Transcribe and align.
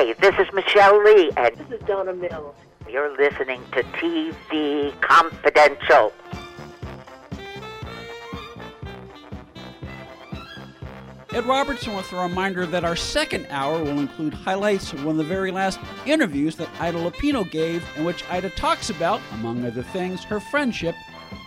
Hey, 0.00 0.14
this 0.14 0.34
is 0.38 0.46
Michelle 0.54 1.04
Lee, 1.04 1.30
and 1.36 1.54
This 1.56 1.78
is 1.78 1.86
Donna 1.86 2.14
Mills. 2.14 2.54
you're 2.88 3.14
listening 3.18 3.60
to 3.72 3.82
TV 3.82 4.98
Confidential. 5.02 6.14
Ed 11.34 11.44
Robertson 11.44 11.94
with 11.94 12.10
a 12.14 12.16
reminder 12.16 12.64
that 12.64 12.82
our 12.82 12.96
second 12.96 13.46
hour 13.50 13.78
will 13.84 13.98
include 13.98 14.32
highlights 14.32 14.94
of 14.94 15.04
one 15.04 15.16
of 15.16 15.18
the 15.18 15.24
very 15.24 15.50
last 15.50 15.78
interviews 16.06 16.56
that 16.56 16.70
Ida 16.80 16.96
Lupino 16.96 17.44
gave, 17.50 17.84
in 17.98 18.04
which 18.04 18.24
Ida 18.30 18.48
talks 18.48 18.88
about, 18.88 19.20
among 19.34 19.66
other 19.66 19.82
things, 19.82 20.24
her 20.24 20.40
friendship 20.40 20.94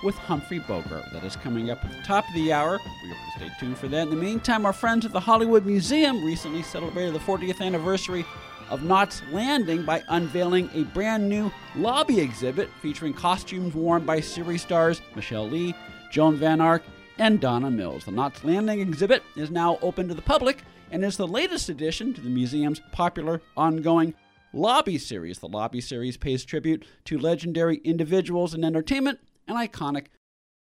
with 0.04 0.16
Humphrey 0.16 0.60
Bogart. 0.60 1.06
That 1.12 1.24
is 1.24 1.36
coming 1.36 1.70
up 1.70 1.84
at 1.86 1.92
the 1.92 2.04
top 2.04 2.28
of 2.28 2.34
the 2.34 2.52
hour. 2.52 2.80
We 3.04 3.10
hope 3.10 3.18
you 3.18 3.48
stay 3.48 3.56
tuned 3.60 3.78
for 3.78 3.88
that. 3.88 4.04
In 4.04 4.10
the 4.10 4.16
meantime, 4.16 4.66
our 4.66 4.74
friends 4.74 5.06
at 5.06 5.14
the 5.14 5.20
Hollywood 5.20 5.66
Museum 5.66 6.24
recently 6.24 6.62
celebrated 6.62 7.14
the 7.14 7.20
40th 7.20 7.62
anniversary 7.62 8.26
of 8.70 8.84
Knots 8.84 9.22
Landing 9.32 9.84
by 9.84 10.04
unveiling 10.10 10.70
a 10.74 10.84
brand 10.84 11.28
new 11.28 11.52
lobby 11.76 12.20
exhibit 12.20 12.70
featuring 12.82 13.14
costumes 13.14 13.74
worn 13.74 14.06
by 14.06 14.20
series 14.20 14.62
stars 14.62 15.02
Michelle 15.16 15.50
Lee, 15.50 15.76
Joan 16.12 16.36
Van 16.36 16.60
Ark, 16.60 16.84
and 17.18 17.40
Donna 17.40 17.70
Mills. 17.70 18.06
The 18.06 18.12
Knots 18.12 18.44
Landing 18.44 18.80
exhibit 18.80 19.24
is 19.36 19.52
now 19.52 19.78
open 19.82 20.08
to 20.08 20.14
the 20.14 20.22
public 20.22 20.64
and 20.92 21.04
is 21.04 21.18
the 21.18 21.28
latest 21.28 21.70
addition 21.70 22.14
to 22.14 22.22
the 22.22 22.30
museum's 22.30 22.82
popular 22.92 23.42
ongoing 23.58 24.14
Lobby 24.54 25.00
series. 25.00 25.40
The 25.40 25.48
Lobby 25.48 25.82
series 25.82 26.16
pays 26.16 26.46
tribute 26.46 26.86
to 27.06 27.18
legendary 27.18 27.78
individuals 27.78 28.54
in 28.54 28.64
entertainment 28.64 29.20
and 29.48 29.58
iconic 29.58 30.06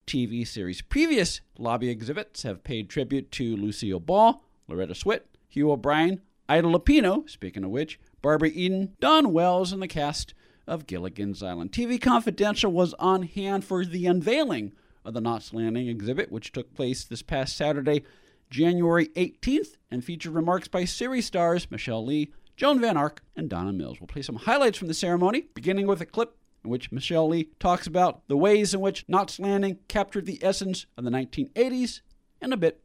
TV 0.07 0.45
series. 0.45 0.81
Previous 0.81 1.41
Lobby 1.57 1.89
exhibits 1.89 2.43
have 2.43 2.63
paid 2.63 2.89
tribute 2.89 3.31
to 3.31 3.55
Lucille 3.55 3.99
Ball, 3.99 4.43
Loretta 4.67 4.93
Swit, 4.93 5.21
Hugh 5.47 5.71
O'Brian, 5.71 6.21
Ida 6.49 6.67
Lupino, 6.67 7.29
speaking 7.29 7.63
of 7.63 7.71
which, 7.71 7.99
Barbara 8.21 8.49
Eden, 8.49 8.95
Dawn 8.99 9.31
Wells, 9.31 9.71
and 9.71 9.81
the 9.81 9.87
cast 9.87 10.33
of 10.67 10.87
Gilligan's 10.87 11.41
Island. 11.43 11.71
TV 11.71 12.01
Confidential 12.01 12.71
was 12.71 12.93
on 12.95 13.23
hand 13.23 13.65
for 13.65 13.85
the 13.85 14.05
unveiling 14.05 14.73
of 15.05 15.13
the 15.13 15.21
Knots 15.21 15.53
Landing 15.53 15.87
exhibit, 15.87 16.31
which 16.31 16.51
took 16.51 16.73
place 16.73 17.03
this 17.03 17.21
past 17.21 17.55
Saturday, 17.55 18.03
January 18.49 19.07
18th, 19.09 19.77
and 19.91 20.03
featured 20.03 20.33
remarks 20.33 20.67
by 20.67 20.85
series 20.85 21.25
stars 21.25 21.69
Michelle 21.71 22.05
Lee, 22.05 22.31
Joan 22.55 22.79
Van 22.79 22.97
Ark, 22.97 23.21
and 23.35 23.49
Donna 23.49 23.73
Mills. 23.73 23.99
We'll 23.99 24.07
play 24.07 24.21
some 24.21 24.35
highlights 24.35 24.77
from 24.77 24.87
the 24.87 24.93
ceremony, 24.93 25.47
beginning 25.53 25.87
with 25.87 26.01
a 26.01 26.05
clip 26.05 26.37
in 26.63 26.69
which 26.69 26.91
Michelle 26.91 27.27
Lee 27.27 27.49
talks 27.59 27.87
about 27.87 28.27
the 28.27 28.37
ways 28.37 28.73
in 28.73 28.79
which 28.79 29.05
Knots 29.07 29.39
Landing 29.39 29.79
captured 29.87 30.25
the 30.25 30.39
essence 30.41 30.85
of 30.97 31.03
the 31.03 31.11
1980s 31.11 32.01
and 32.41 32.53
a 32.53 32.57
bit 32.57 32.81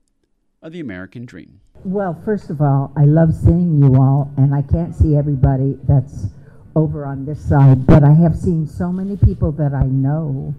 of 0.63 0.73
the 0.73 0.81
American 0.81 1.25
dream. 1.25 1.61
Well, 1.85 2.21
first 2.25 2.51
of 2.51 2.61
all, 2.61 2.93
I 2.97 3.05
love 3.05 3.33
seeing 3.35 3.81
you 3.83 3.95
all, 3.97 4.33
and 4.37 4.55
I 4.55 4.63
can't 4.63 4.95
see 4.95 5.17
everybody 5.17 5.79
that's 5.85 6.27
over 6.75 7.07
on 7.07 7.25
this 7.25 7.41
side, 7.41 7.87
but 7.87 8.03
I 8.03 8.13
have 8.15 8.37
seen 8.37 8.67
so 8.67 8.93
many 8.93 9.17
people 9.17 9.53
that 9.53 9.73
I 9.75 9.85
know, 9.85 10.55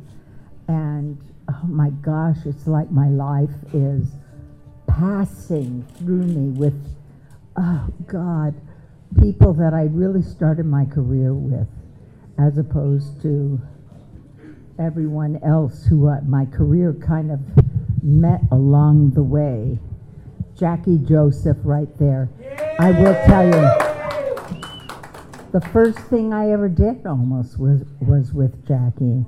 and 0.68 1.18
oh 1.50 1.66
my 1.66 1.90
gosh, 1.90 2.38
it's 2.46 2.68
like 2.68 2.90
my 2.92 3.10
life 3.10 3.50
is 3.74 4.08
passing 4.88 5.86
through 5.98 6.24
me 6.24 6.58
with, 6.58 6.74
oh 7.58 7.88
God, 8.08 8.56
people 9.20 9.54
that 9.54 9.74
I 9.74 9.84
really 9.84 10.22
started 10.22 10.66
my 10.66 10.86
career 10.86 11.34
with, 11.34 11.68
as 12.40 12.58
opposed 12.58 13.22
to 13.22 13.60
everyone 14.80 15.40
else 15.44 15.86
who 15.86 16.08
uh, 16.08 16.22
my 16.22 16.46
career 16.46 16.94
kind 17.06 17.32
of 17.32 17.40
met 18.02 18.42
along 18.52 19.12
the 19.12 19.24
way. 19.24 19.78
Jackie 20.58 20.98
Joseph 20.98 21.58
right 21.64 21.90
there. 21.98 22.30
I 22.80 22.92
will 22.92 23.14
tell 23.26 23.46
you, 23.46 23.90
the 25.52 25.62
first 25.72 26.00
thing 26.00 26.34
I 26.34 26.52
ever 26.52 26.70
did 26.70 27.06
almost 27.06 27.60
was 27.60 27.84
was 28.00 28.34
with 28.34 28.68
Jackie. 28.68 29.26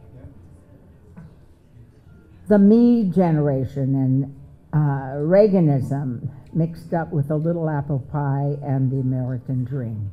The 2.49 2.59
me 2.59 3.05
generation 3.05 3.95
and 3.95 4.37
uh, 4.73 5.17
Reaganism 5.19 6.29
mixed 6.53 6.93
up 6.93 7.13
with 7.13 7.31
a 7.31 7.37
little 7.37 7.71
apple 7.71 8.01
pie 8.13 8.57
and 8.63 8.91
the 8.91 8.99
American 9.01 9.65
dream. 9.65 10.13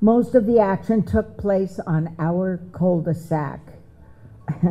Most 0.00 0.34
of 0.34 0.46
the 0.46 0.60
action 0.60 1.02
took 1.04 1.36
place 1.36 1.78
on 1.86 2.14
our 2.18 2.60
cul-de-sac 2.72 3.60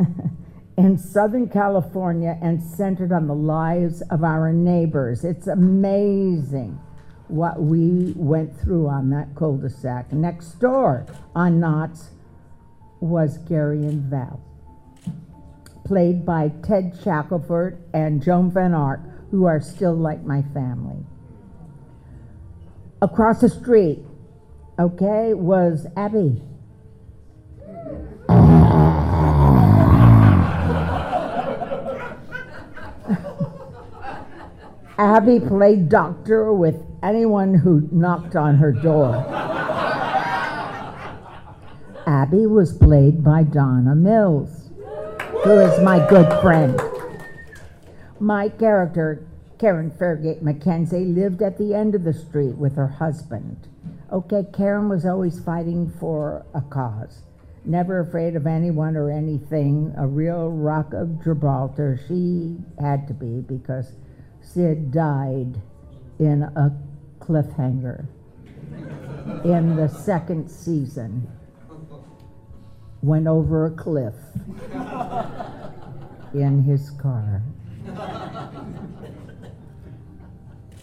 in 0.78 0.96
Southern 0.96 1.48
California 1.48 2.38
and 2.40 2.62
centered 2.62 3.10
on 3.10 3.26
the 3.26 3.34
lives 3.34 4.00
of 4.10 4.22
our 4.22 4.52
neighbors. 4.52 5.24
It's 5.24 5.48
amazing 5.48 6.78
what 7.26 7.60
we 7.60 8.14
went 8.14 8.56
through 8.60 8.86
on 8.86 9.10
that 9.10 9.34
cul-de-sac. 9.34 10.12
Next 10.12 10.52
door 10.60 11.04
on 11.34 11.58
Knots 11.58 12.10
was 13.00 13.38
Gary 13.38 13.78
and 13.78 14.04
Val, 14.04 14.40
played 15.84 16.24
by 16.24 16.52
Ted 16.62 16.96
Shackelford 17.02 17.82
and 17.92 18.22
Joan 18.22 18.52
Van 18.52 18.72
Ark, 18.72 19.00
who 19.32 19.46
are 19.46 19.60
still 19.60 19.96
like 19.96 20.22
my 20.22 20.42
family. 20.54 21.04
Across 23.02 23.40
the 23.40 23.48
street, 23.48 23.98
okay, 24.78 25.34
was 25.34 25.88
Abby. 25.96 26.40
Abby 34.98 35.38
played 35.38 35.88
doctor 35.88 36.52
with 36.52 36.82
anyone 37.04 37.54
who 37.54 37.88
knocked 37.92 38.34
on 38.34 38.56
her 38.56 38.72
door. 38.72 39.14
Abby 42.04 42.46
was 42.46 42.76
played 42.76 43.22
by 43.22 43.44
Donna 43.44 43.94
Mills, 43.94 44.70
who 45.44 45.52
is 45.60 45.80
my 45.84 46.04
good 46.08 46.26
friend. 46.42 46.80
My 48.18 48.48
character, 48.48 49.24
Karen 49.60 49.92
Fairgate 49.92 50.42
Mackenzie, 50.42 51.04
lived 51.04 51.42
at 51.42 51.58
the 51.58 51.74
end 51.74 51.94
of 51.94 52.02
the 52.02 52.12
street 52.12 52.56
with 52.56 52.74
her 52.74 52.88
husband. 52.88 53.68
Okay, 54.10 54.44
Karen 54.52 54.88
was 54.88 55.06
always 55.06 55.38
fighting 55.38 55.92
for 56.00 56.44
a 56.54 56.60
cause, 56.60 57.22
never 57.64 58.00
afraid 58.00 58.34
of 58.34 58.48
anyone 58.48 58.96
or 58.96 59.12
anything, 59.12 59.94
a 59.96 60.08
real 60.08 60.50
rock 60.50 60.92
of 60.92 61.22
Gibraltar. 61.22 62.00
She 62.08 62.56
had 62.80 63.06
to 63.06 63.14
be 63.14 63.42
because 63.42 63.92
Sid 64.52 64.90
died 64.90 65.60
in 66.18 66.42
a 66.42 66.76
cliffhanger 67.20 68.06
in 69.44 69.76
the 69.76 69.88
second 69.88 70.48
season. 70.48 71.30
Went 73.02 73.26
over 73.26 73.66
a 73.66 73.70
cliff 73.70 74.14
in 76.34 76.62
his 76.62 76.90
car. 76.92 77.42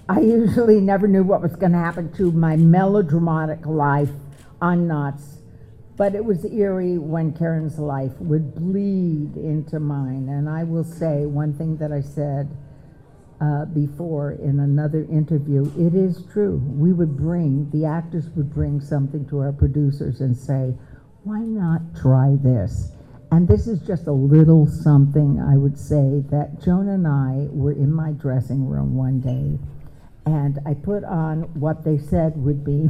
I 0.08 0.20
usually 0.20 0.80
never 0.80 1.08
knew 1.08 1.24
what 1.24 1.42
was 1.42 1.56
going 1.56 1.72
to 1.72 1.80
happen 1.80 2.14
to 2.14 2.32
my 2.32 2.56
melodramatic 2.56 3.66
life 3.66 4.12
on 4.62 4.88
Knots 4.88 5.40
but 5.98 6.14
it 6.14 6.26
was 6.26 6.44
eerie 6.46 6.98
when 6.98 7.32
Karen's 7.32 7.80
life 7.80 8.12
would 8.20 8.54
bleed 8.54 9.38
into 9.38 9.80
mine. 9.80 10.28
And 10.28 10.50
I 10.50 10.64
will 10.64 10.84
say 10.84 11.26
one 11.26 11.54
thing 11.54 11.78
that 11.78 11.92
I 11.92 12.02
said 12.02 12.50
uh, 13.42 13.66
before 13.66 14.34
in 14.34 14.60
another 14.60 15.06
interview 15.12 15.66
it 15.78 15.94
is 15.94 16.24
true. 16.32 16.62
We 16.66 16.94
would 16.94 17.18
bring, 17.18 17.70
the 17.72 17.86
actors 17.86 18.30
would 18.36 18.54
bring 18.54 18.80
something 18.80 19.28
to 19.30 19.40
our 19.40 19.52
producers 19.52 20.22
and 20.22 20.36
say, 20.36 20.74
why 21.24 21.40
not 21.40 21.82
try 22.00 22.36
this? 22.42 22.92
And 23.32 23.48
this 23.48 23.68
is 23.68 23.80
just 23.82 24.08
a 24.08 24.12
little 24.12 24.68
something 24.68 25.42
I 25.42 25.58
would 25.58 25.78
say 25.78 26.24
that 26.30 26.62
Joan 26.64 26.88
and 26.90 27.08
I 27.08 27.48
were 27.52 27.74
in 27.74 27.92
my 27.92 28.12
dressing 28.12 28.68
room 28.68 28.96
one 28.96 29.20
day, 29.20 29.60
and 30.26 30.60
I 30.66 30.74
put 30.74 31.04
on 31.04 31.42
what 31.60 31.84
they 31.84 31.98
said 31.98 32.38
would 32.38 32.64
be 32.64 32.90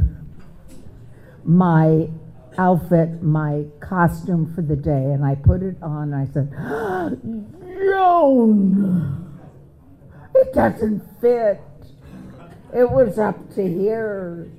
my 1.44 2.08
outfit, 2.58 3.22
my 3.22 3.64
costume 3.80 4.52
for 4.54 4.62
the 4.62 4.76
day, 4.76 4.92
and 4.92 5.24
I 5.24 5.34
put 5.34 5.62
it 5.62 5.76
on. 5.82 6.12
and 6.12 6.14
I 6.14 6.26
said, 6.32 6.52
Joan, 7.88 9.35
it 10.40 10.52
doesn't 10.52 11.20
fit. 11.20 11.60
It 12.74 12.90
was 12.90 13.18
up 13.18 13.54
to 13.54 13.66
here. 13.66 14.50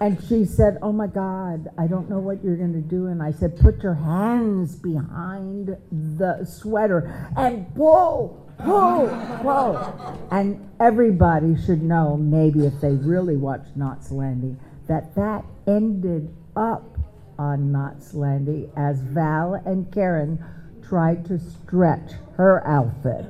And 0.00 0.22
she 0.28 0.44
said, 0.44 0.78
Oh 0.82 0.92
my 0.92 1.06
God, 1.06 1.68
I 1.78 1.86
don't 1.86 2.10
know 2.10 2.18
what 2.18 2.42
you're 2.42 2.56
going 2.56 2.72
to 2.72 2.80
do. 2.80 3.06
And 3.06 3.22
I 3.22 3.30
said, 3.30 3.58
Put 3.58 3.82
your 3.82 3.94
hands 3.94 4.74
behind 4.74 5.76
the 5.90 6.44
sweater 6.44 7.30
and 7.36 7.72
pull, 7.74 8.52
pull, 8.58 9.06
pull. 9.42 10.28
And 10.32 10.68
everybody 10.80 11.56
should 11.64 11.82
know, 11.82 12.16
maybe 12.16 12.66
if 12.66 12.80
they 12.80 12.92
really 12.92 13.36
watched 13.36 13.76
Knots 13.76 14.10
Landing, 14.10 14.58
that 14.88 15.14
that 15.14 15.44
ended 15.68 16.34
up 16.56 16.98
on 17.38 17.70
Knots 17.70 18.12
Landing 18.12 18.72
as 18.76 19.00
Val 19.00 19.54
and 19.54 19.92
Karen 19.92 20.44
tried 20.92 21.24
to 21.24 21.38
stretch 21.38 22.12
her 22.36 22.62
outfit. 22.66 23.24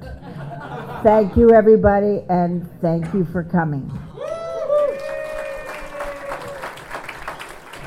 thank 1.04 1.36
you, 1.36 1.52
everybody, 1.52 2.24
and 2.28 2.68
thank 2.80 3.14
you 3.14 3.24
for 3.24 3.44
coming. 3.44 3.86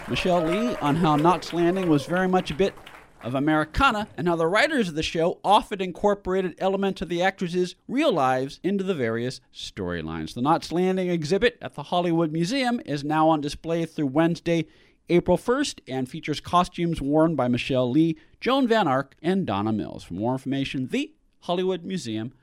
Michelle 0.08 0.46
Lee 0.46 0.78
on 0.78 0.96
how 0.96 1.18
Knots 1.18 1.52
Landing 1.52 1.90
was 1.90 2.06
very 2.06 2.26
much 2.26 2.52
a 2.52 2.54
bit 2.54 2.74
of 3.22 3.36
Americana 3.36 4.08
and 4.16 4.30
how 4.30 4.38
the 4.38 4.48
writers 4.48 4.88
of 4.88 4.96
the 4.96 5.04
show 5.04 5.40
often 5.44 5.82
incorporated 5.82 6.56
elements 6.58 7.02
of 7.02 7.10
the 7.10 7.22
actresses' 7.22 7.76
real 7.90 8.14
lives 8.14 8.62
into 8.64 8.86
the 8.86 8.96
various 8.96 9.42
storylines. 9.54 10.34
The 10.34 10.42
Knots 10.42 10.72
Landing 10.72 11.10
exhibit 11.10 11.58
at 11.62 11.76
the 11.76 11.84
Hollywood 11.84 12.32
Museum 12.32 12.80
is 12.86 13.04
now 13.04 13.28
on 13.28 13.42
display 13.42 13.86
through 13.86 14.08
Wednesday, 14.08 14.68
April 15.10 15.38
1st, 15.38 15.80
and 15.88 16.10
features 16.10 16.40
costumes 16.40 17.02
worn 17.02 17.36
by 17.36 17.48
Michelle 17.48 17.90
Lee, 17.90 18.18
Joan 18.40 18.68
Van 18.68 18.88
Ark, 18.88 19.16
and 19.22 19.46
Donna 19.46 19.72
Mills. 19.72 20.04
For 20.04 20.14
more 20.14 20.34
information, 20.34 20.88
thehollywoodmuseum.com 20.88 22.36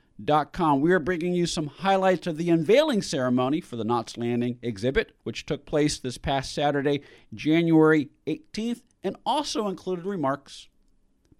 Com. 0.51 0.79
We 0.79 0.93
are 0.93 0.99
bringing 0.99 1.33
you 1.33 1.45
some 1.45 1.67
highlights 1.67 2.27
of 2.27 2.37
the 2.37 2.49
unveiling 2.49 3.01
ceremony 3.01 3.59
for 3.59 3.75
the 3.75 3.83
Knots 3.83 4.15
Landing 4.15 4.59
exhibit, 4.61 5.15
which 5.23 5.45
took 5.45 5.65
place 5.65 5.97
this 5.97 6.17
past 6.17 6.53
Saturday, 6.53 7.01
January 7.33 8.09
18th, 8.27 8.83
and 9.03 9.17
also 9.25 9.67
included 9.67 10.05
remarks 10.05 10.69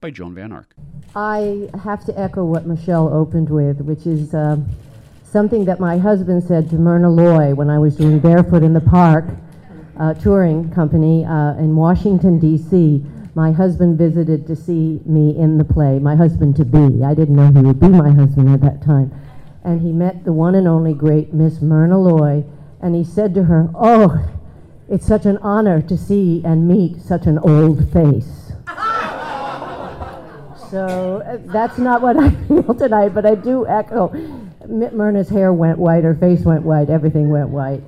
by 0.01 0.09
Joan 0.09 0.33
Van 0.35 0.51
Ark. 0.51 0.75
I 1.15 1.69
have 1.83 2.03
to 2.05 2.19
echo 2.19 2.43
what 2.43 2.65
Michelle 2.65 3.13
opened 3.13 3.49
with, 3.49 3.79
which 3.79 4.05
is 4.05 4.33
uh, 4.33 4.57
something 5.23 5.65
that 5.65 5.79
my 5.79 5.97
husband 5.97 6.43
said 6.43 6.69
to 6.71 6.75
Myrna 6.75 7.09
Loy 7.09 7.53
when 7.53 7.69
I 7.69 7.77
was 7.77 7.95
doing 7.95 8.19
Barefoot 8.19 8.63
in 8.63 8.73
the 8.73 8.81
Park 8.81 9.25
uh, 9.97 10.13
touring 10.15 10.71
company 10.71 11.25
uh, 11.25 11.55
in 11.57 11.75
Washington, 11.75 12.39
D.C 12.39 13.03
my 13.35 13.51
husband 13.51 13.97
visited 13.97 14.45
to 14.47 14.55
see 14.55 15.01
me 15.05 15.35
in 15.37 15.57
the 15.57 15.63
play, 15.63 15.97
my 15.99 16.15
husband 16.15 16.55
to 16.57 16.65
be. 16.65 17.03
I 17.03 17.13
didn't 17.13 17.35
know 17.35 17.51
he 17.51 17.65
would 17.65 17.79
be 17.79 17.89
my 17.89 18.11
husband 18.11 18.49
at 18.49 18.61
that 18.61 18.83
time. 18.83 19.11
And 19.63 19.81
he 19.81 19.91
met 19.91 20.23
the 20.23 20.33
one 20.33 20.55
and 20.55 20.67
only 20.67 20.93
great 20.93 21.33
Miss 21.33 21.61
Myrna 21.61 21.97
Loy, 21.97 22.43
and 22.81 22.95
he 22.95 23.03
said 23.03 23.33
to 23.35 23.43
her, 23.45 23.71
Oh, 23.73 24.23
it's 24.89 25.05
such 25.05 25.25
an 25.25 25.37
honor 25.37 25.81
to 25.81 25.97
see 25.97 26.43
and 26.45 26.67
meet 26.67 27.01
such 27.01 27.25
an 27.25 27.39
old 27.39 27.91
face. 27.91 28.51
so 30.69 31.23
uh, 31.25 31.37
that's 31.51 31.77
not 31.79 32.01
what 32.01 32.17
I 32.21 32.29
feel 32.47 32.73
tonight, 32.75 33.15
but 33.15 33.25
I 33.25 33.35
do 33.35 33.65
echo. 33.65 34.09
Myrna's 34.67 35.29
hair 35.29 35.51
went 35.51 35.79
white, 35.79 36.03
her 36.03 36.15
face 36.15 36.41
went 36.41 36.63
white, 36.63 36.89
everything 36.89 37.29
went 37.29 37.49
white. 37.49 37.81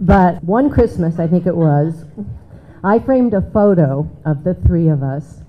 But 0.00 0.42
one 0.42 0.70
Christmas, 0.70 1.18
I 1.18 1.26
think 1.26 1.46
it 1.46 1.54
was, 1.54 2.06
I 2.82 2.98
framed 2.98 3.34
a 3.34 3.42
photo 3.42 4.10
of 4.24 4.44
the 4.44 4.54
three 4.54 4.88
of 4.88 5.02
us 5.02 5.42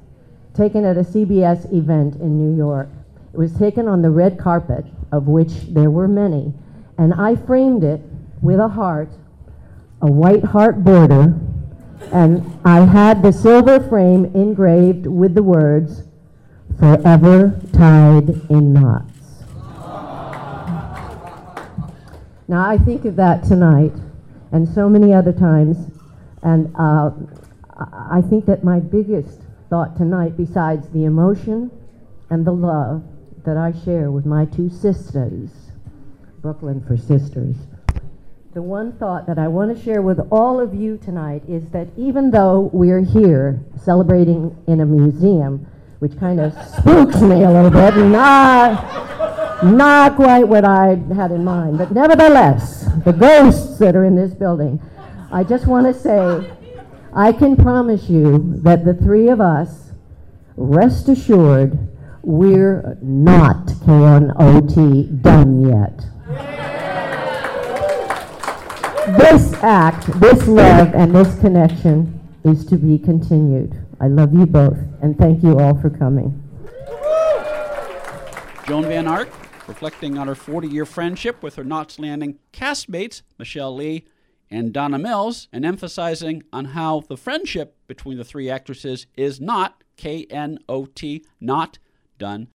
taken 0.53 0.83
at 0.83 0.97
a 0.97 1.03
CBS 1.03 1.73
event 1.73 2.15
in 2.15 2.37
New 2.37 2.57
York. 2.57 2.89
It 3.33 3.37
was 3.37 3.53
taken 3.53 3.87
on 3.87 4.01
the 4.01 4.09
red 4.09 4.37
carpet, 4.37 4.83
of 5.13 5.27
which 5.27 5.53
there 5.69 5.89
were 5.89 6.09
many, 6.09 6.53
and 6.97 7.13
I 7.13 7.37
framed 7.37 7.85
it 7.85 8.01
with 8.41 8.59
a 8.59 8.67
heart, 8.67 9.09
a 10.01 10.11
white 10.11 10.43
heart 10.43 10.83
border, 10.83 11.39
and 12.11 12.59
I 12.65 12.81
had 12.81 13.23
the 13.23 13.31
silver 13.31 13.79
frame 13.79 14.25
engraved 14.35 15.07
with 15.07 15.33
the 15.33 15.43
words, 15.43 16.03
Forever 16.77 17.57
Tied 17.71 18.29
in 18.49 18.73
Knots. 18.73 19.45
Now 22.49 22.67
I 22.67 22.77
think 22.77 23.05
of 23.05 23.15
that 23.15 23.45
tonight 23.45 23.93
and 24.51 24.67
so 24.67 24.89
many 24.89 25.13
other 25.13 25.33
times. 25.33 25.77
And 26.43 26.73
uh, 26.77 27.11
I 27.91 28.21
think 28.29 28.45
that 28.45 28.63
my 28.63 28.79
biggest 28.79 29.41
thought 29.69 29.95
tonight, 29.97 30.37
besides 30.37 30.89
the 30.89 31.05
emotion 31.05 31.71
and 32.29 32.45
the 32.45 32.51
love 32.51 33.03
that 33.45 33.57
I 33.57 33.73
share 33.85 34.11
with 34.11 34.25
my 34.25 34.45
two 34.45 34.69
sisters, 34.69 35.49
Brooklyn 36.41 36.83
for 36.85 36.97
sisters, 36.97 37.55
the 38.53 38.61
one 38.61 38.91
thought 38.97 39.27
that 39.27 39.39
I 39.39 39.47
want 39.47 39.75
to 39.75 39.81
share 39.81 40.01
with 40.01 40.19
all 40.29 40.59
of 40.59 40.73
you 40.73 40.97
tonight 40.97 41.41
is 41.47 41.65
that 41.69 41.87
even 41.95 42.31
though 42.31 42.69
we're 42.73 42.99
here 43.03 43.61
celebrating 43.81 44.53
in 44.67 44.81
a 44.81 44.85
museum, 44.85 45.65
which 45.99 46.19
kind 46.19 46.41
of 46.41 46.51
spooks 46.51 47.21
me 47.21 47.43
a 47.43 47.49
little 47.49 47.69
bit, 47.69 47.95
not, 47.95 49.20
not 49.63 50.15
quite 50.15 50.47
what 50.47 50.65
I 50.65 50.95
had 51.15 51.31
in 51.31 51.43
mind, 51.43 51.77
but 51.77 51.91
nevertheless, 51.91 52.85
the 53.05 53.11
ghosts 53.11 53.77
that 53.79 53.95
are 53.95 54.05
in 54.05 54.15
this 54.15 54.33
building, 54.33 54.81
I 55.31 55.43
just 55.43 55.67
want 55.67 55.87
to 55.87 55.99
say, 55.99 56.51
I 57.13 57.31
can 57.31 57.55
promise 57.55 58.09
you 58.09 58.59
that 58.63 58.85
the 58.85 58.93
three 58.93 59.29
of 59.29 59.39
us, 59.39 59.91
rest 60.55 61.09
assured, 61.09 61.77
we're 62.23 62.97
not 63.01 63.67
KNOT 63.85 65.21
done 65.21 65.67
yet. 65.67 66.05
This 69.17 69.53
act, 69.63 70.07
this 70.19 70.47
love, 70.47 70.93
and 70.93 71.15
this 71.15 71.39
connection 71.39 72.19
is 72.43 72.65
to 72.67 72.77
be 72.77 72.97
continued. 72.97 73.75
I 73.99 74.07
love 74.07 74.33
you 74.33 74.45
both, 74.45 74.77
and 75.01 75.17
thank 75.17 75.43
you 75.43 75.59
all 75.59 75.79
for 75.79 75.89
coming. 75.89 76.37
Joan 78.67 78.85
Van 78.85 79.07
Ark, 79.07 79.29
reflecting 79.71 80.17
on 80.17 80.27
her 80.27 80.35
40 80.35 80.67
year 80.67 80.85
friendship 80.85 81.41
with 81.41 81.55
her 81.55 81.63
Knots 81.63 81.97
Landing 81.97 82.37
castmates, 82.51 83.21
Michelle 83.39 83.73
Lee 83.73 84.05
and 84.49 84.73
Donna 84.73 84.99
Mills, 84.99 85.47
and 85.53 85.63
emphasizing 85.63 86.43
on 86.51 86.65
how 86.65 87.03
the 87.07 87.15
friendship 87.15 87.77
between 87.87 88.17
the 88.17 88.25
three 88.25 88.49
actresses 88.49 89.07
is 89.15 89.39
not 89.39 89.81
K 89.95 90.27
N 90.29 90.59
O 90.67 90.87
T, 90.87 91.23
not 91.39 91.79
done 92.19 92.49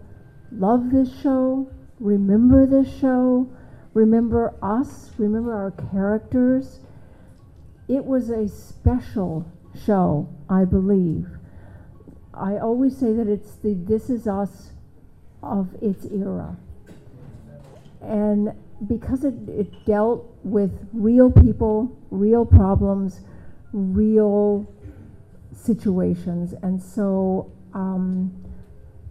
love 0.50 0.90
this 0.90 1.14
show, 1.20 1.70
remember 2.00 2.66
this 2.66 2.92
show, 2.98 3.46
remember 3.94 4.54
us, 4.62 5.10
remember 5.18 5.54
our 5.54 5.70
characters 5.90 6.80
it 7.88 8.04
was 8.04 8.30
a 8.30 8.48
special 8.48 9.46
show, 9.84 10.28
I 10.48 10.64
believe. 10.64 11.26
I 12.32 12.56
always 12.56 12.96
say 12.96 13.12
that 13.12 13.28
it's 13.28 13.56
the 13.56 13.74
This 13.74 14.08
Is 14.08 14.26
Us 14.26 14.70
of 15.42 15.74
its 15.82 16.06
era. 16.06 16.56
And 18.00 18.52
because 18.86 19.24
it, 19.24 19.34
it 19.48 19.84
dealt 19.84 20.24
with 20.42 20.88
real 20.92 21.30
people, 21.30 21.96
real 22.10 22.46
problems, 22.46 23.20
real 23.72 24.66
situations. 25.54 26.54
And 26.62 26.82
so 26.82 27.52
um, 27.74 28.32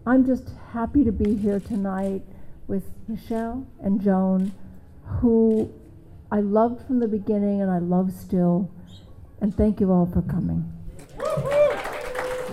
I'm 0.07 0.25
just 0.25 0.53
happy 0.71 1.03
to 1.03 1.11
be 1.11 1.35
here 1.35 1.59
tonight 1.59 2.23
with 2.67 2.83
Michelle 3.07 3.67
and 3.81 4.01
Joan, 4.01 4.53
who 5.19 5.71
I 6.31 6.39
loved 6.39 6.85
from 6.87 6.99
the 6.99 7.07
beginning 7.07 7.61
and 7.61 7.69
I 7.69 7.79
love 7.79 8.11
still. 8.11 8.71
And 9.41 9.55
thank 9.55 9.79
you 9.79 9.91
all 9.91 10.05
for 10.05 10.21
coming. 10.23 10.71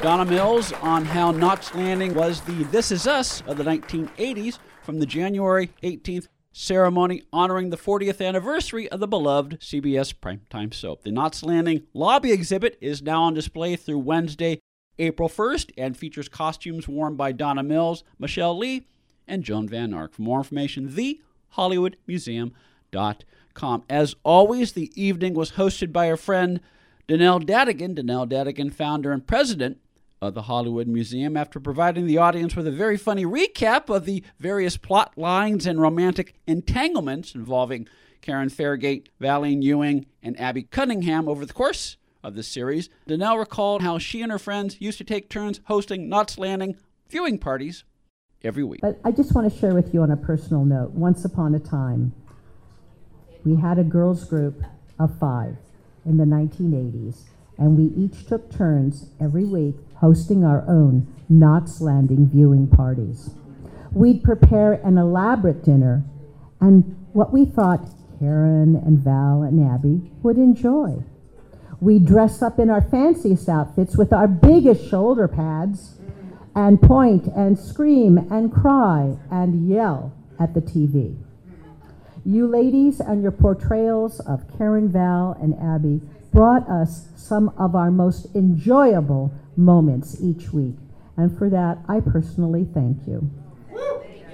Donna 0.03 0.25
Mills 0.25 0.73
on 0.75 1.05
how 1.05 1.33
Knots 1.33 1.75
Landing 1.75 2.15
was 2.15 2.41
the 2.43 2.65
This 2.65 2.93
Is 2.93 3.07
Us 3.07 3.43
of 3.43 3.57
the 3.57 3.65
1980s 3.65 4.59
from 4.83 5.01
the 5.01 5.07
January 5.07 5.71
18th 5.83 6.29
ceremony 6.53 7.23
honoring 7.33 7.71
the 7.71 7.77
40th 7.77 8.25
anniversary 8.25 8.89
of 8.89 9.01
the 9.01 9.09
beloved 9.09 9.61
CBS 9.61 10.15
primetime 10.15 10.73
soap. 10.73 11.03
The 11.03 11.11
Knots 11.11 11.43
Landing 11.43 11.83
lobby 11.95 12.33
exhibit 12.33 12.79
is 12.81 13.03
now 13.03 13.23
on 13.23 13.35
display 13.35 13.77
through 13.77 13.99
Wednesday, 13.99 14.61
April 14.99 15.29
1st, 15.29 15.73
and 15.77 15.97
features 15.97 16.29
costumes 16.29 16.89
worn 16.89 17.17
by 17.17 17.33
Donna 17.33 17.63
Mills, 17.63 18.03
Michelle 18.19 18.57
Lee, 18.57 18.87
and 19.27 19.45
Joan 19.45 19.69
Van 19.69 19.93
Ark. 19.95 20.15
For 20.15 20.23
more 20.23 20.39
information, 20.39 20.89
thehollywoodmuseum.com. 21.57 23.85
As 23.89 24.15
always, 24.23 24.73
the 24.73 24.93
evening 24.95 25.35
was 25.35 25.53
hosted 25.53 25.93
by 25.93 26.11
our 26.11 26.17
friend 26.17 26.61
Donelle 27.09 27.45
Dadigan, 27.45 27.95
Donelle 27.95 28.29
Dadigan, 28.29 28.71
founder 28.71 29.13
and 29.13 29.27
president 29.27 29.79
of 30.21 30.35
the 30.35 30.43
Hollywood 30.43 30.87
Museum 30.87 31.37
after 31.37 31.61
providing 31.61 32.07
the 32.07 32.19
audience 32.19 32.57
with 32.57 32.67
a 32.67 32.73
very 32.73 32.97
funny 32.97 33.25
recap 33.25 33.95
of 33.95 34.05
the 34.05 34.23
various 34.39 34.77
plot 34.77 35.17
lines 35.17 35.67
and 35.67 35.81
romantic 35.81 36.35
entanglements 36.47 37.35
involving 37.35 37.89
Karen 38.21 38.49
Fairgate, 38.49 39.07
Valene 39.21 39.63
Ewing, 39.63 40.07
and 40.23 40.39
Abby 40.41 40.65
Cunningham 40.65 41.29
over 41.29 41.47
the 41.47 41.53
course 41.53 41.97
of 42.23 42.35
the 42.35 42.43
series. 42.43 42.91
Donelle 43.09 43.39
recalled 43.39 43.83
how 43.83 43.99
she 43.99 44.23
and 44.23 44.33
her 44.33 44.39
friends 44.39 44.81
used 44.81 44.99
to 44.99 45.05
take 45.05 45.31
turns 45.31 45.61
hosting 45.65 46.09
Knots 46.09 46.37
Landing 46.37 46.77
viewing 47.09 47.39
parties 47.39 47.85
every 48.45 48.65
week. 48.65 48.81
But 48.81 49.01
I 49.05 49.11
just 49.11 49.35
want 49.35 49.53
to 49.53 49.59
share 49.59 49.75
with 49.75 49.93
you 49.93 50.03
on 50.03 50.11
a 50.11 50.17
personal 50.17 50.65
note. 50.65 50.91
Once 50.91 51.25
upon 51.25 51.55
a 51.55 51.59
time, 51.59 52.13
we 53.45 53.57
had 53.57 53.79
a 53.79 53.85
girls' 53.85 54.25
group 54.25 54.63
of 54.99 55.19
five 55.19 55.57
in 56.05 56.17
the 56.17 56.25
1980s, 56.25 57.25
and 57.57 57.77
we 57.77 57.95
each 58.03 58.27
took 58.27 58.51
turns 58.51 59.11
every 59.21 59.45
week 59.45 59.77
hosting 59.97 60.45
our 60.45 60.65
own 60.69 61.07
Knots 61.29 61.81
Landing 61.81 62.29
viewing 62.29 62.69
parties. 62.69 63.31
We'd 63.93 64.23
prepare 64.23 64.75
an 64.75 64.99
elaborate 64.99 65.65
dinner 65.65 66.05
and 66.61 66.97
what 67.13 67.33
we 67.33 67.45
thought 67.45 67.89
Karen 68.19 68.77
and 68.77 68.99
Val 68.99 69.43
and 69.43 69.65
Abby 69.65 70.11
would 70.23 70.37
enjoy. 70.37 71.03
We'd 71.81 72.07
dress 72.07 72.43
up 72.43 72.59
in 72.59 72.71
our 72.71 72.83
fanciest 72.83 73.49
outfits 73.49 73.97
with 73.97 74.13
our 74.13 74.27
biggest 74.27 74.89
shoulder 74.89 75.29
pads 75.29 75.98
and 76.55 76.81
point 76.81 77.27
and 77.27 77.59
scream 77.59 78.19
and 78.31 78.53
cry 78.53 79.17
and 79.31 79.69
yell 79.69 80.13
at 80.39 80.55
the 80.55 80.61
TV. 80.61 81.17
You 82.25 82.47
ladies 82.47 83.01
and 83.01 83.23
your 83.23 83.33
portrayals 83.33 84.21
of 84.21 84.45
Karen, 84.57 84.91
Val, 84.91 85.37
and 85.41 85.55
Abby 85.55 86.01
brought 86.33 86.69
us 86.69 87.09
some 87.17 87.49
of 87.59 87.75
our 87.75 87.91
most 87.91 88.27
enjoyable 88.35 89.33
moments 89.57 90.21
each 90.23 90.53
week. 90.53 90.77
And 91.17 91.37
for 91.37 91.49
that, 91.51 91.79
I 91.89 92.01
personally 92.01 92.67
thank 92.73 93.07
you. 93.07 93.31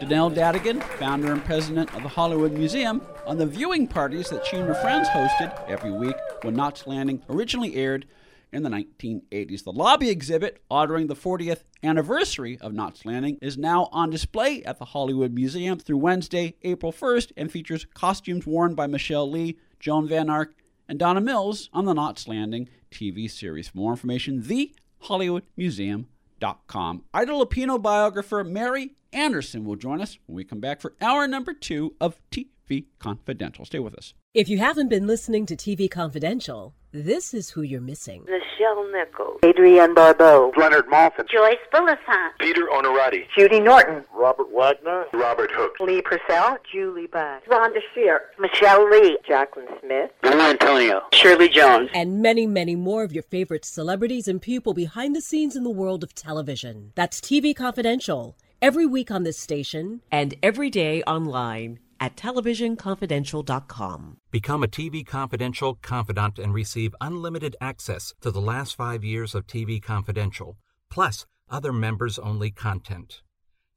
Donelle 0.01 0.35
Dadigan, 0.35 0.81
founder 0.81 1.33
and 1.33 1.45
president 1.45 1.95
of 1.95 2.03
the 2.03 2.09
Hollywood 2.09 2.53
Museum, 2.53 3.01
on 3.27 3.39
the 3.39 3.47
viewing 3.47 3.87
parties 3.87 4.29
that 4.29 4.45
she 4.45 4.57
and 4.57 4.67
her 4.67 4.75
friends 4.75 5.09
hosted 5.09 5.57
every 5.69 5.93
week 5.93 6.17
when 6.43 6.55
Knots 6.55 6.87
Landing 6.87 7.23
originally 7.31 7.77
aired 7.77 8.07
in 8.55 8.63
the 8.63 8.71
1980s. 8.71 9.65
The 9.65 9.73
lobby 9.73 10.09
exhibit 10.09 10.63
honoring 10.71 11.09
the 11.09 11.17
40th 11.17 11.65
anniversary 11.83 12.57
of 12.61 12.73
Knots 12.73 13.05
Landing 13.05 13.37
is 13.43 13.59
now 13.59 13.89
on 13.93 14.09
display 14.11 14.63
at 14.63 14.79
the 14.79 14.85
Hollywood 14.87 15.35
Museum 15.35 15.79
through 15.79 15.99
Wednesday, 15.99 16.55
April 16.63 16.93
1st, 16.93 17.33
and 17.37 17.51
features 17.51 17.87
costumes 17.95 18.47
worn 18.47 18.75
by 18.75 18.87
Michelle 18.87 19.31
Lee, 19.31 19.59
Joan 19.81 20.09
Van 20.09 20.31
Ark, 20.31 20.55
and 20.89 20.99
Donna 20.99 21.21
Mills 21.21 21.69
on 21.73 21.85
the 21.85 21.93
Knots 21.93 22.27
Landing 22.29 22.69
TV 22.91 23.31
series. 23.31 23.69
For 23.69 23.77
more 23.79 23.93
information, 23.93 24.43
thehollywoodmuseum.com. 24.43 27.05
Ida 27.13 27.33
Lupino 27.33 27.83
biographer 27.83 28.45
Mary 28.45 28.95
Anderson 29.13 29.65
will 29.65 29.77
join 29.77 30.01
us 30.01 30.19
when 30.27 30.37
we 30.37 30.45
come 30.45 30.61
back 30.61 30.81
for 30.81 30.95
hour 31.01 31.27
number 31.27 31.53
two 31.55 31.97
of 32.01 32.21
TV 32.69 32.85
Confidential. 32.99 33.65
Stay 33.65 33.79
with 33.79 33.95
us. 33.95 34.15
If 34.33 34.49
you 34.49 34.59
haven't 34.59 34.89
been 34.89 35.07
listening 35.07 35.47
to 35.47 35.57
TV 35.57 35.91
Confidential, 35.91 36.75
this 36.93 37.35
is 37.35 37.51
who 37.51 37.63
you're 37.63 37.81
missing. 37.81 38.25
Nichelle 38.25 38.93
Nichols. 38.93 39.41
Adrienne 39.45 39.95
Barbeau. 39.95 40.53
Leonard 40.57 40.87
Maltin. 40.87 41.29
Joyce 41.29 41.57
Bulifant. 41.73 42.31
Peter 42.41 42.67
Onorati. 42.73 43.27
Judy 43.37 43.61
Norton. 43.61 44.05
Robert 44.13 44.51
Wagner. 44.51 45.05
Robert 45.13 45.51
Hook. 45.53 45.73
Lee 45.81 46.03
Purcell. 46.03 46.57
Julie 46.73 47.07
Bass. 47.07 47.43
Rhonda 47.49 47.81
Shear. 47.95 48.23
Michelle 48.39 48.89
Lee. 48.89 49.19
Jaclyn 49.29 49.67
Smith. 49.81 50.11
Lou 50.23 50.41
Antonio. 50.41 51.03
Shirley 51.13 51.49
Jones. 51.49 51.91
And 51.95 52.23
many, 52.23 52.47
many 52.47 52.75
more 52.77 53.05
of 53.05 53.13
your 53.13 53.25
favorite 53.25 53.65
celebrities 53.65 54.27
and 54.27 54.41
people 54.41 54.75
behind 54.75 55.15
the 55.15 55.21
scenes 55.21 55.55
in 55.57 55.65
the 55.65 55.71
world 55.71 56.03
of 56.03 56.15
television. 56.15 56.93
That's 56.95 57.21
TV 57.21 57.55
Confidential. 57.55 58.37
Every 58.63 58.87
week 58.87 59.11
on 59.11 59.25
this 59.25 59.39
station. 59.39 60.01
And 60.11 60.35
every 60.43 60.71
day 60.71 61.03
online 61.03 61.81
at 62.05 62.17
televisionconfidential.com. 62.17 64.19
Become 64.31 64.63
a 64.63 64.69
TV 64.69 65.07
Confidential 65.07 65.77
confidant 65.77 66.39
and 66.39 66.53
receive 66.53 66.95
unlimited 67.01 67.57
access 67.63 68.13
to 68.21 68.31
the 68.31 68.43
last 68.43 68.77
five 68.77 69.03
years 69.03 69.35
of 69.35 69.47
TV 69.47 69.83
Confidential, 69.83 70.59
plus 70.91 71.25
other 71.49 71.73
members 71.73 72.19
only 72.19 72.51
content. 72.51 73.23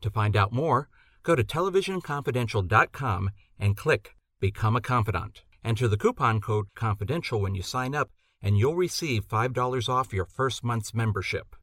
To 0.02 0.10
find 0.10 0.36
out 0.36 0.52
more, 0.52 0.90
go 1.24 1.36
to 1.36 1.44
televisionconfidential.com 1.44 3.30
and 3.58 3.78
click 3.78 4.16
Become 4.42 4.76
a 4.76 4.82
Confidant. 4.82 5.44
Enter 5.64 5.88
the 5.88 5.96
coupon 5.96 6.42
code 6.42 6.66
CONFIDENTIAL 6.76 7.40
when 7.40 7.56
you 7.56 7.64
sign 7.64 7.96
up, 7.96 8.10
and 8.42 8.58
you'll 8.58 8.76
receive 8.76 9.26
$5 9.26 9.88
off 9.88 10.12
your 10.12 10.26
first 10.26 10.66
month's 10.66 10.94
membership. 10.94 11.56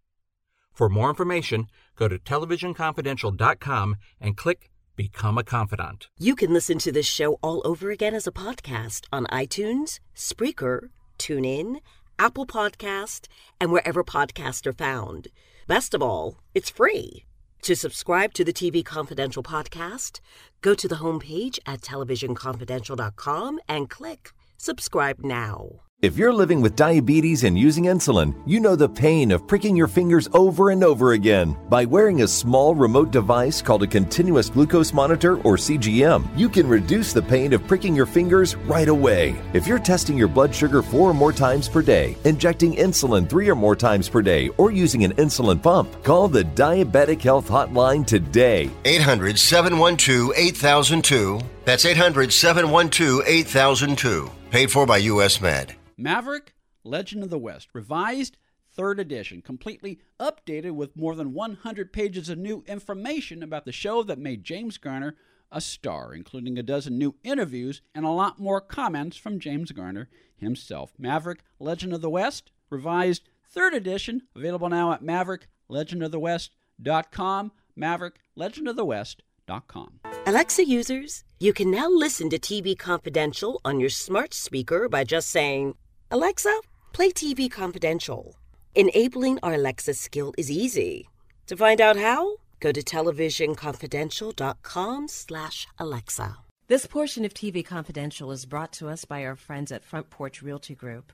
For 0.73 0.89
more 0.89 1.11
information, 1.11 1.67
go 1.95 2.09
to 2.09 2.19
televisionconfidential.com 2.19 3.97
and 4.19 4.35
click 4.35 4.71
Become 4.97 5.39
a 5.39 5.43
Confidant. 5.43 6.07
You 6.19 6.37
can 6.37 6.53
listen 6.53 6.79
to 6.79 6.93
this 6.93 7.07
show 7.07 7.35
all 7.43 7.61
over 7.65 7.91
again 7.91 8.15
as 8.15 8.29
a 8.29 8.33
podcast 8.33 9.07
on 9.13 9.27
iTunes, 9.27 9.99
Spreaker, 10.15 10.91
TuneIn, 11.19 11.81
Apple 12.17 12.47
Podcast, 12.47 13.27
and 13.61 13.73
wherever 13.73 14.05
podcasts 14.05 14.67
are 14.69 14.73
found. 14.73 15.29
Best 15.67 15.95
of 15.95 16.03
all, 16.03 16.39
it's 16.55 16.71
free. 16.71 17.25
To 17.63 17.75
subscribe 17.75 18.35
to 18.35 18.45
the 18.45 18.53
TV 18.53 18.85
Confidential 18.85 19.43
podcast, 19.43 20.21
go 20.61 20.75
to 20.77 20.87
the 20.87 20.97
homepage 20.97 21.59
at 21.67 21.81
televisionconfidential.com 21.81 23.59
and 23.69 23.91
click 23.91 24.33
subscribe 24.59 25.19
now. 25.25 25.81
If 26.05 26.19
you're 26.19 26.35
living 26.35 26.61
with 26.61 26.77
diabetes 26.77 27.45
and 27.45 27.59
using 27.59 27.85
insulin, 27.85 28.35
you 28.45 28.61
know 28.61 28.77
the 28.77 28.87
pain 28.87 29.33
of 29.33 29.47
pricking 29.47 29.75
your 29.75 29.87
fingers 29.89 30.29
over 30.35 30.69
and 30.69 30.85
over 30.85 31.15
again. 31.15 31.57
By 31.71 31.87
wearing 31.87 32.21
a 32.21 32.29
small 32.29 32.75
remote 32.75 33.11
device 33.11 33.63
called 33.63 33.85
a 33.85 33.87
continuous 33.87 34.51
glucose 34.51 34.93
monitor 34.93 35.37
or 35.45 35.57
CGM, 35.57 36.29
you 36.37 36.51
can 36.51 36.69
reduce 36.69 37.15
the 37.15 37.23
pain 37.23 37.55
of 37.55 37.67
pricking 37.67 37.97
your 37.97 38.05
fingers 38.05 38.55
right 38.55 38.89
away. 38.89 39.35
If 39.55 39.67
you're 39.67 39.79
testing 39.79 40.19
your 40.19 40.29
blood 40.29 40.55
sugar 40.55 40.83
four 40.83 41.09
or 41.09 41.15
more 41.15 41.33
times 41.33 41.71
per 41.71 41.81
day, 41.81 42.19
injecting 42.25 42.75
insulin 42.75 43.27
three 43.27 43.49
or 43.49 43.55
more 43.55 43.75
times 43.75 44.07
per 44.07 44.21
day, 44.21 44.51
or 44.59 44.71
using 44.71 45.05
an 45.05 45.15
insulin 45.15 45.63
pump, 45.63 46.03
call 46.03 46.29
the 46.29 46.45
Diabetic 46.45 47.23
Health 47.23 47.49
Hotline 47.49 48.05
today. 48.05 48.69
800 48.85 49.39
712 49.39 50.33
8002. 50.37 51.41
That's 51.65 51.87
800 51.87 52.31
712 52.31 53.23
8002. 53.27 54.31
Paid 54.51 54.71
for 54.71 54.85
by 54.85 54.99
US 54.99 55.41
Med. 55.41 55.75
Maverick 55.97 56.55
Legend 56.83 57.23
of 57.23 57.31
the 57.31 57.39
West, 57.39 57.69
revised 57.73 58.37
third 58.71 58.99
edition, 58.99 59.41
completely 59.41 60.01
updated 60.19 60.73
with 60.73 60.97
more 60.97 61.15
than 61.15 61.33
100 61.33 61.93
pages 61.93 62.29
of 62.29 62.39
new 62.39 62.65
information 62.67 63.43
about 63.43 63.65
the 63.65 63.73
show 63.73 64.03
that 64.03 64.19
made 64.19 64.45
James 64.45 64.77
Garner 64.79 65.15
a 65.53 65.61
star, 65.61 66.15
including 66.15 66.59
a 66.59 66.63
dozen 66.63 66.99
new 66.99 67.15
interviews 67.23 67.81
and 67.95 68.05
a 68.05 68.11
lot 68.11 68.41
more 68.41 68.61
comments 68.61 69.17
from 69.17 69.39
James 69.39 69.71
Garner 69.71 70.09
himself. 70.37 70.93
Maverick 70.99 71.45
Legend 71.61 71.93
of 71.93 72.01
the 72.01 72.11
West, 72.11 72.51
revised 72.71 73.29
third 73.49 73.73
edition, 73.73 74.23
available 74.35 74.69
now 74.69 74.93
at 74.93 75.03
mavericklegendofthewest.com, 75.03 77.53
mavericklegendofthewest.com. 77.79 80.01
Alexa 80.27 80.67
users, 80.67 81.23
you 81.39 81.53
can 81.53 81.71
now 81.71 81.89
listen 81.89 82.31
to 82.31 82.39
TV 82.39 82.77
Confidential 82.77 83.61
on 83.65 83.79
your 83.79 83.91
smart 83.91 84.35
speaker 84.35 84.89
by 84.89 85.05
just 85.05 85.31
saying, 85.31 85.77
Alexa, 86.15 86.55
play 86.93 87.11
TV 87.11 87.51
Confidential. 87.51 88.37
Enabling 88.77 89.41
our 89.43 89.55
Alexa 89.55 89.95
skill 89.95 90.33
is 90.39 90.49
easy. 90.49 91.09
To 91.49 91.57
find 91.57 91.81
out 91.81 91.97
how, 91.97 92.37
go 92.61 92.71
to 92.71 92.81
televisionconfidential.com 92.81 95.09
slash 95.09 95.67
Alexa. 95.77 96.37
This 96.69 96.87
portion 96.87 97.25
of 97.25 97.35
TV 97.35 97.67
Confidential 97.67 98.31
is 98.31 98.47
brought 98.47 98.73
to 98.75 98.89
us 98.89 99.05
by 99.05 99.25
our 99.25 99.35
friends 99.35 99.73
at 99.73 99.83
Front 99.83 100.11
Porch 100.11 100.41
Realty 100.41 100.77
Group, 100.77 101.13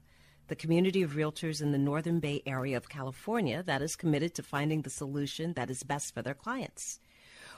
the 0.49 0.55
community 0.55 1.01
of 1.01 1.13
realtors 1.13 1.63
in 1.63 1.73
the 1.73 1.79
Northern 1.79 2.21
Bay 2.21 2.43
area 2.45 2.77
of 2.77 2.91
California 2.91 3.63
that 3.63 3.81
is 3.81 3.97
committed 3.97 4.35
to 4.35 4.43
finding 4.43 4.83
the 4.83 4.91
solution 4.91 5.55
that 5.55 5.71
is 5.71 5.83
best 5.83 6.13
for 6.13 6.21
their 6.21 6.35
clients. 6.35 7.01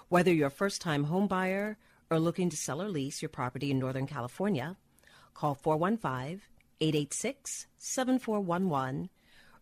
Whether 0.09 0.33
you're 0.33 0.47
a 0.47 0.53
first 0.53 0.81
time 0.81 1.07
homebuyer 1.07 1.75
or 2.09 2.21
looking 2.21 2.51
to 2.51 2.57
sell 2.57 2.81
or 2.81 2.89
lease 2.89 3.21
your 3.21 3.31
property 3.31 3.73
in 3.73 3.81
Northern 3.81 4.07
California, 4.07 4.77
call 5.35 5.57
415 5.57 6.43
886 6.83 7.69
7411 7.79 9.09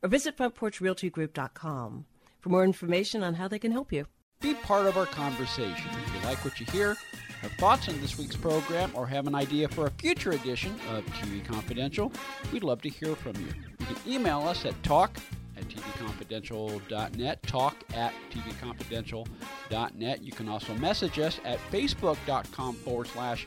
or 0.02 0.08
visit 0.08 0.36
frontporchrealtygroup.com 0.36 2.06
for 2.40 2.48
more 2.48 2.64
information 2.64 3.22
on 3.22 3.34
how 3.34 3.46
they 3.46 3.58
can 3.58 3.72
help 3.72 3.92
you. 3.92 4.06
Be 4.40 4.54
part 4.54 4.86
of 4.86 4.96
our 4.96 5.04
conversation. 5.04 5.90
If 6.06 6.14
you 6.14 6.20
like 6.28 6.42
what 6.42 6.58
you 6.58 6.64
hear, 6.72 6.96
have 7.42 7.52
thoughts 7.52 7.88
on 7.90 8.00
this 8.00 8.16
week's 8.16 8.36
program, 8.36 8.90
or 8.94 9.06
have 9.06 9.26
an 9.26 9.34
idea 9.34 9.68
for 9.68 9.86
a 9.86 9.90
future 9.90 10.30
edition 10.30 10.74
of 10.90 11.04
TV 11.06 11.44
Confidential, 11.44 12.10
we'd 12.52 12.64
love 12.64 12.80
to 12.82 12.88
hear 12.88 13.14
from 13.16 13.36
you. 13.36 13.48
You 13.78 13.86
can 13.86 13.96
email 14.06 14.40
us 14.40 14.64
at 14.64 14.82
talk 14.82 15.18
at 15.56 15.64
tvconfidential.net, 15.68 17.42
talk 17.42 17.76
at 17.94 18.14
tvconfidential.net. 18.30 20.22
You 20.22 20.32
can 20.32 20.48
also 20.48 20.74
message 20.74 21.18
us 21.18 21.38
at 21.44 21.58
facebook.com 21.70 22.76
forward 22.76 23.08
slash 23.08 23.46